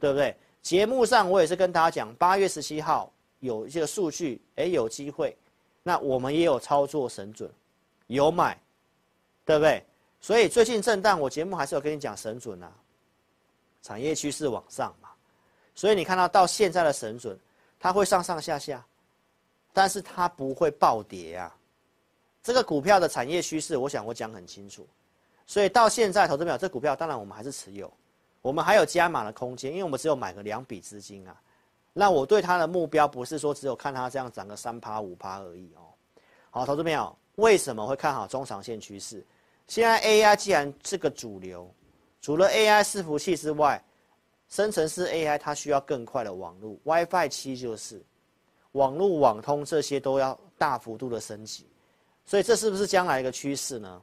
[0.00, 0.34] 对不对？
[0.62, 5.36] 节目上我也是跟大家讲，八月十七号有一些数据，哎，有机会，
[5.82, 7.50] 那我们也有操作神准，
[8.06, 8.58] 有买。
[9.44, 9.80] 对不对？
[10.26, 12.68] 所以最近震荡，我节目还是有跟你讲神准啊，
[13.80, 15.10] 产业趋势往上嘛，
[15.72, 17.38] 所以你看到到现在的神准，
[17.78, 18.84] 它会上上下下，
[19.72, 21.56] 但是它不会暴跌啊。
[22.42, 24.84] 这个股票的产业趋势，我想我讲很清楚，
[25.46, 27.88] 所以到现在投资表这股票，当然我们还是持有，
[28.42, 31.40] 我们还有加码的空间，因为我们只有买个两笔资金啊。
[31.92, 35.86] 那我对它的目标不是说只有看它这样涨个三趴五趴而已哦。
[36.50, 39.24] 好，投资表为什么会看好中长线趋势？
[39.68, 41.72] 现在 AI 既然是个主流，
[42.20, 43.82] 除了 AI 伺服器之外，
[44.48, 48.00] 生成式 AI 它需要更快的网络，WiFi 七就是，
[48.72, 51.66] 网络网通这些都要大幅度的升级。
[52.24, 54.02] 所以这是不是将来一个趋势呢？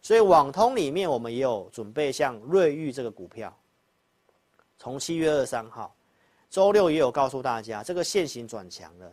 [0.00, 3.54] 所以网通里面我们也有准备，像瑞昱这个股票，
[4.78, 5.94] 从七月二三号，
[6.48, 9.12] 周六也有告诉大家，这个线型转强了。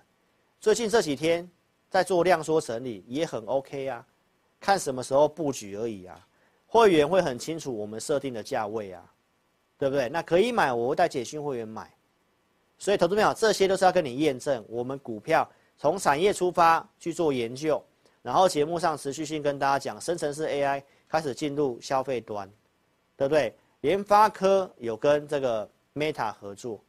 [0.61, 1.49] 最近这几天
[1.89, 4.05] 在做量缩整理，也很 OK 啊，
[4.65, 6.19] 看什么时候布局而已啊。
[6.65, 9.03] 会员会很清楚我们设定的价位啊，
[9.77, 10.09] 对不对？
[10.09, 11.93] 那可以买，我会带简讯会员买。
[12.79, 15.47] 所以投资朋友，这些都是要跟你验证，我们股票
[15.77, 17.81] 从产业出发去做研究。
[18.23, 22.49] 然后节目上持续性跟大家讲，生成式 AI 开始进入消费端，
[23.15, 23.55] 对不对？
[23.81, 26.81] 联发科有跟这个 Meta 合作，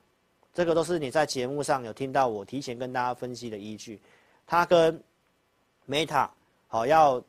[0.54, 4.00] 这个都是你在节目上有听到我提前跟大家分析的依据。
[4.46, 4.98] 他跟
[5.86, 6.28] Meta
[6.66, 7.22] 好要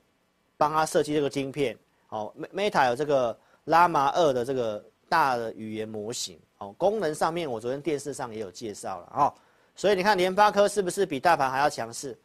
[0.57, 9.33] 帮他设计这个晶片，好 Meta 有这个 Llama 2的这个大的语言模型，哦，功能上面我昨天电视上也有介绍了，哦，
[9.75, 12.17] 所以你看联发科是不是比大盘还要强势？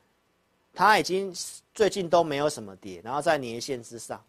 [0.74, 1.30] 它已经
[1.74, 4.22] 最近都没有什么跌，然后在年线之上。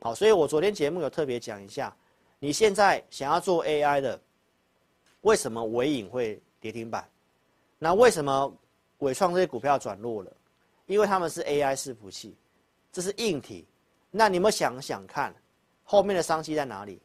[0.00, 1.94] 好，所以我昨天节目有特别讲一下，
[2.38, 4.18] 你现在想要做 AI 的，
[5.20, 7.06] 为什么尾影会跌停板？
[7.78, 8.50] 那为什么
[8.98, 10.32] 纬创这些股票转弱了？
[10.86, 12.34] 因为他们是 AI 伺服器，
[12.96, 13.66] 这是硬体。
[14.10, 15.34] 那你们想想看，
[15.84, 16.98] 后面的商机在哪里？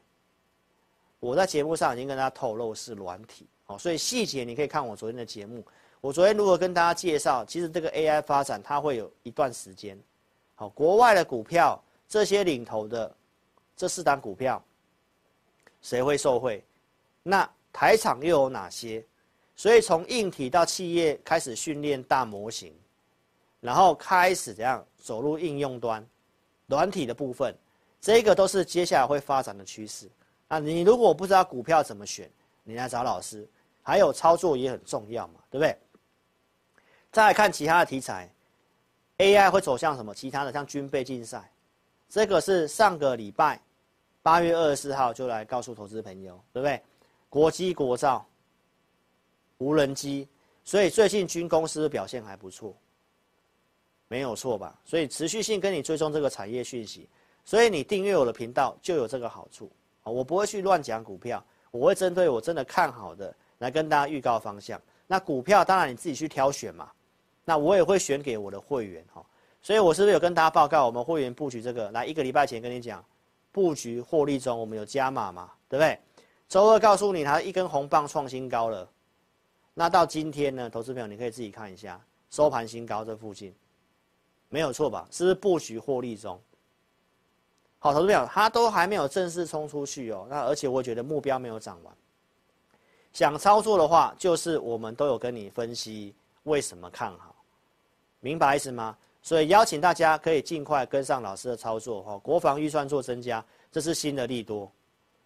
[1.20, 3.46] 我在节目上已经跟大家透露是软体。
[3.66, 5.62] 好，所以细节你可以看我昨天的节目。
[6.00, 10.00] 我昨天如果跟大家介绍，其实这个 AI 发展它会有一段时间，
[10.54, 11.78] 好，国外的股票
[12.08, 13.14] 这些领头的
[13.76, 14.64] 这四档股票，
[15.82, 16.64] 谁会受惠？
[17.22, 19.04] 那台厂又有哪些？
[19.54, 22.74] 所以从硬体到企业开始训练大模型，
[23.62, 26.04] 然后开始怎样走入应用端，
[26.66, 27.56] 软体的部分，
[28.00, 30.10] 这个都是接下来会发展的趋势。
[30.48, 32.28] 那你如果不知道股票怎么选，
[32.64, 33.48] 你来找老师，
[33.80, 35.78] 还有操作也很重要嘛，对不对？
[37.12, 38.28] 再来看其他的题材
[39.18, 40.12] ，AI 会走向什么？
[40.12, 41.48] 其他的像军备竞赛，
[42.08, 43.62] 这个是上个礼拜
[44.22, 46.82] 八月二十四号就来告诉投资朋友，对不对？
[47.28, 48.26] 国机国造、
[49.58, 50.28] 无人机，
[50.64, 52.76] 所以最近军公司表现还不错，
[54.12, 54.78] 没有错吧？
[54.84, 57.08] 所以持续性跟你追踪这个产业讯息，
[57.46, 59.72] 所以你订阅我的频道就有这个好处
[60.02, 60.12] 啊！
[60.12, 64.78] 我不会去乱讲股票，我会针对我真的看好的来跟大家预告方向。
[65.06, 66.92] 那股票当然你自己去挑选嘛。
[67.42, 69.24] 那我也会选给我的会员哈，
[69.62, 71.90] 所以我是不是有跟大家报告我们会员布局这个？
[71.92, 73.02] 来一个礼拜前跟你讲，
[73.50, 75.98] 布局获利中，我们有加码嘛，对不对？
[76.48, 78.86] 周二告诉你它一根红棒创新高了，
[79.72, 81.98] 那到今天呢，投资朋友你可以自己看一下
[82.30, 83.54] 收盘新高这附近，
[84.52, 85.08] 没有错吧？
[85.10, 86.38] 是不是布局获利中？
[87.78, 91.96] 好，投资朋友它都还没有正式冲出去哦，那而且我觉得目标没有涨完，
[93.14, 97.34] 想操作的话，就是我们都有跟你分析为什么看好。
[98.20, 98.94] 明白意思吗？
[99.22, 102.18] 所以邀请大家可以尽快跟上老师的操作哈。
[102.18, 104.70] 国防预算做增加，这是新的利多。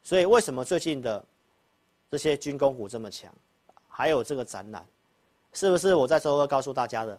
[0.05, 1.25] 所以为什么最近的
[2.09, 3.29] 这些军工股这么强？
[3.89, 4.87] 还有这个展览，
[5.53, 7.19] 是不是我在周二告诉大家的？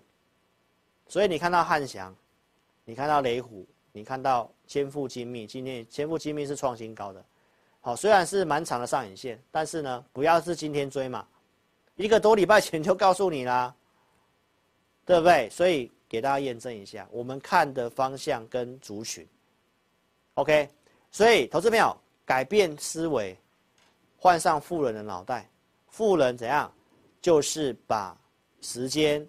[1.08, 2.16] 所以你看到汉翔，
[2.86, 7.24] 你看到雷虎，你看到千富精密，今天千富精密是创新高的。
[7.82, 11.28] 好，虽然是蛮长的上影线，但是呢，不要是今天追嘛，
[11.96, 13.74] 一个多礼拜前就告诉你啦。
[15.06, 15.50] 对不对？
[15.50, 19.26] 所以给大家验证一下，我们看的方向跟族群
[20.34, 20.70] ，OK。
[21.12, 21.96] 所以投资朋友
[22.26, 23.34] 改变思维，
[24.18, 25.50] 换上富人的脑袋。
[25.88, 26.70] 富人怎样？
[27.22, 28.20] 就是把
[28.60, 29.26] 时间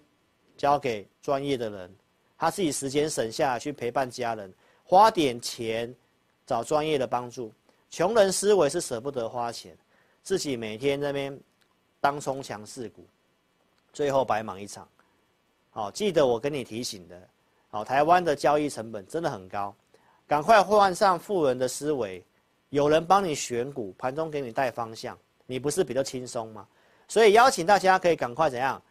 [0.57, 1.95] 交给专业的人，
[2.39, 4.51] 他自己时间省下来去陪伴家人，
[4.83, 5.95] 花点钱
[6.43, 7.53] 找专业的帮助。
[7.91, 9.77] 穷人思维是舍不得花钱，
[10.23, 11.39] 自己每天在那边
[12.01, 13.05] 当冲强势股，
[13.93, 14.89] 最后白忙一场。
[15.69, 17.29] 好，记得我跟你提醒的，
[17.69, 19.71] 好，台湾的交易成本真的很高，
[20.25, 22.25] 赶快换上富人的思维，
[22.69, 25.15] 有人帮你选股，盘中给你带方向，
[25.45, 26.67] 你不是比较轻松吗？
[27.07, 28.81] 所以邀请大家可以赶快怎样，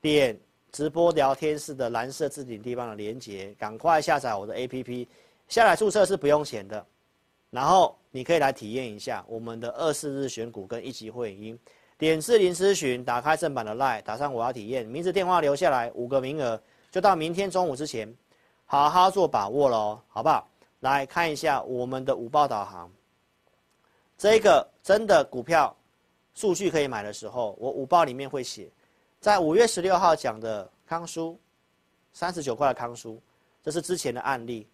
[0.00, 0.38] 点
[0.72, 5.06] 直播聊天室的蓝色置顶地方的连接，赶快下载我的 APP，
[5.48, 6.84] 下来注册是不用钱的，
[7.50, 11.58] 然后你可以来体验一下我们的二四日选股跟一级会员。
[11.98, 16.60] 点四零咨询，打开正版的 LINE，打上我要体验，名字电话留下来，五个名额，
[16.90, 18.14] 就到明天中午之前，
[18.66, 20.46] 好好做把握喽，好不好？
[20.80, 22.92] 来看一下我们的午报导航，
[24.18, 25.74] 这个真的股票
[26.34, 28.68] 数据可以买的时候，我午报里面会写，
[29.26, 31.36] 在五月十六号讲的康舒，
[32.12, 33.20] 三十九块的康舒，
[33.60, 34.68] 这是之前的案例，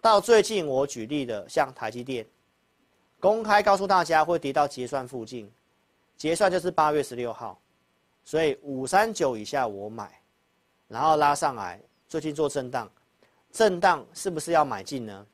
[0.00, 2.26] 到最近我举例的像台积电，
[3.20, 5.52] 公开告诉大家会跌到结算附近。
[6.16, 7.60] 结算就是八月十六号，
[8.24, 10.18] 所以五三九以下我买，
[10.88, 11.78] 然后拉上来，
[12.08, 12.90] 最近做震荡，
[13.52, 15.26] 震荡是不是要买进呢？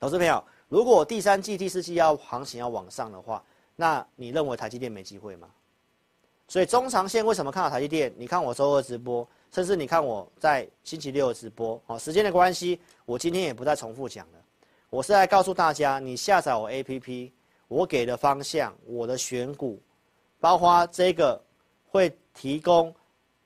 [0.00, 3.44] 投资朋友，如果第三季、第四季要行情要往上的话，
[3.76, 5.50] 那你认为台积电没机会吗？
[6.48, 8.12] 所以中长线为什么看好台积电？
[8.16, 14.38] 你看我周二直播，甚至你看我在星期六直播，哦，时间的关系，我今天也不再重复讲了，
[14.90, 17.30] 我是来告诉大家，你下载我 APP。
[17.66, 19.80] 我给的方向，我的选股，
[20.38, 21.42] 包括这个
[21.90, 22.94] 会提供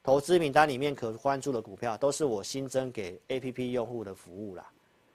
[0.03, 4.69] 投资名单里面可关注的股票，都是我新增给 APP 用户的服务啦。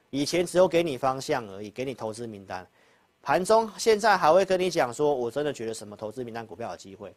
[0.09, 2.65] 以前只有给你方向而已，给你投资名单。
[3.21, 7.13] 盘中现在还会跟你讲说，我真的觉得什么投资名单股票有机会，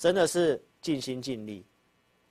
[0.00, 1.62] 真的是尽心尽力，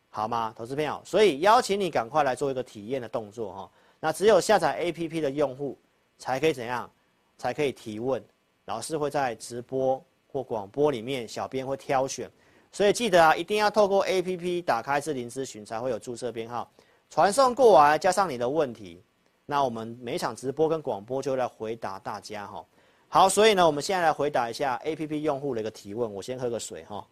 [0.10, 0.52] 好吗？
[0.58, 3.72] 投资朋友，所以邀请你赶快来做一个体验的动作哈。
[4.00, 5.78] 那只有下载 APP 的用户
[6.18, 6.90] 才可以怎样？
[7.38, 8.22] 才可以提问。
[8.66, 12.28] 老师会在直播或广播里面，小编会挑选，
[12.72, 16.72] 所以记得啊，一定要透过 APP 打开智能咨询，才会有注册编号，
[17.12, 19.00] 传送过来，加上你的问题，
[19.46, 22.66] 那我们每场直播跟广播就来回答大家哈。
[23.08, 26.12] 好，所以呢，我们现在来回答一下 APP 用户的一个提问。
[26.12, 27.06] 我先喝个水哈。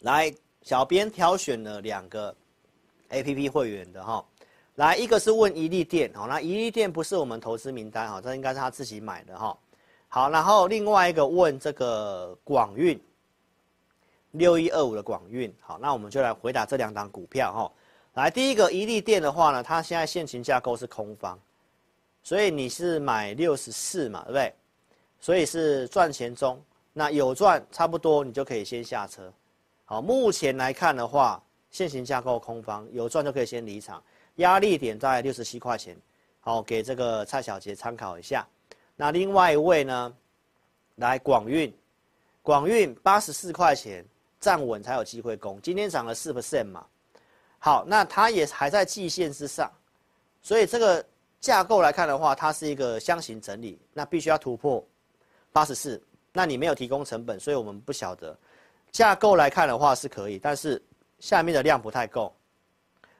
[0.00, 0.32] 来，
[0.62, 2.34] 小编挑选了两个
[3.10, 4.24] APP 会员的哈。
[4.76, 9.56] 来，一个是问怡利店，好，那怡利店不是我们投资名单，哈，这应该是他自己买的，哈。
[10.08, 12.98] 好，然后另外一个问这个广运，
[14.30, 17.72] 六一二五的广运，好，那我们就来回答这两档股票，哈。
[18.14, 21.38] 来，第一个怡利店的话呢，它现在现行架构是空方，
[22.22, 24.54] 所以你是买六十四嘛，对不对？
[25.20, 26.58] 所以是赚钱中，
[26.94, 29.30] 那有赚差不多，你就可以先下车。
[29.90, 34.00] 好，目前来看的话，现行架构空方有赚就可以先离场。
[34.36, 35.98] 压力点在六十七块钱，
[36.38, 38.46] 好，给这个蔡小杰参考一下。
[38.94, 40.14] 那另外一位呢，
[40.94, 41.74] 来广运，
[42.40, 44.06] 广运八十四块钱
[44.38, 46.86] 站稳才有机会攻，今天涨了四 percent 嘛。
[47.58, 49.68] 好，那它也还在季线之上，
[50.40, 51.04] 所以这个
[51.40, 54.86] 架构来看的话，它是一个箱型整理，那必须要突破
[55.52, 56.00] 八十四。
[56.32, 58.38] 那你没有提供成本，所以我们不晓得
[58.90, 60.80] 架构来看的话是可以，但是
[61.18, 62.34] 下面的量不太够。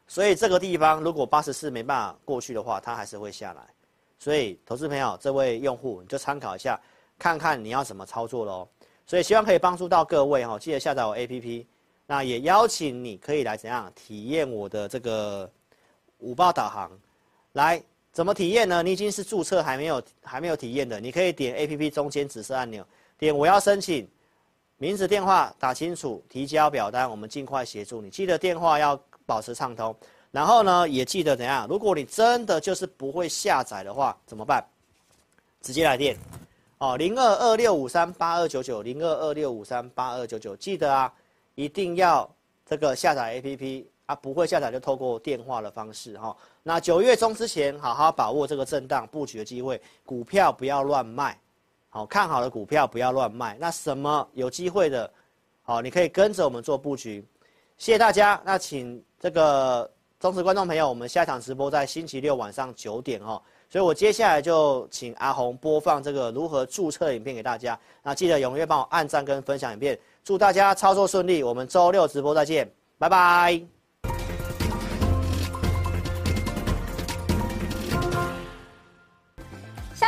[0.07, 3.63] 所以这个地方如果八十四没办法过去的话，它还是会下来。
[4.19, 6.79] 所以投资朋友，这位用户你就参考一下，
[7.19, 8.69] 看看你要怎么操作喽。
[9.07, 11.65] 所以希望可以帮助到各位哈，记得下载我 APP。
[12.07, 15.49] 那也邀请你可以来怎样体验我的这个
[16.19, 16.91] 五报导航。
[17.53, 18.83] 来怎么体验呢？
[18.83, 22.85] 你已经是注册还没有还没有体验的，你可以点 APP 中间紫色按钮，
[23.17, 24.09] 点我要申请，
[24.81, 28.11] 名字电话打清楚，提交表单，我们尽快协助你。
[28.11, 29.01] 记得电话要。
[29.27, 29.95] 保持畅通，
[30.33, 31.65] 然后呢，也记得怎样？
[31.69, 34.61] 如果你真的就是不会下载的话，怎么办？
[35.63, 36.19] 直接来电，
[36.79, 41.15] 哦，零二二六五三八二九九，零二二六五三八二九九，记得啊，
[41.55, 42.29] 一定要
[42.67, 46.37] 这个下载 APP 啊，不会下载就透过电话的方式哈、哦。
[46.65, 51.39] 那九月中之前，好好把握这个震荡布局的机会，股票不要乱卖，
[51.91, 53.57] 好，看好的股票不要乱卖。
[53.61, 55.13] 那什么有机会的，
[55.63, 57.23] 好，你可以跟着我们做布局。
[57.77, 59.05] 谢谢大家，那请。
[59.23, 63.39] 这个忠实观众朋友，我们下一场直播在星期六晚上九点哦，
[63.69, 67.79] 所以我接下来就请阿红播放这个如何注册影片给大家。
[68.03, 71.43] 那记得踊跃帮我按赞跟分享影片，祝大家操作顺利。
[71.43, 72.67] 我们周六直播再见，
[72.97, 73.80] 拜拜。